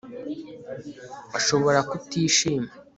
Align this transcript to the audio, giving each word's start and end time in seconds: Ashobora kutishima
Ashobora 1.37 1.79
kutishima 1.89 2.69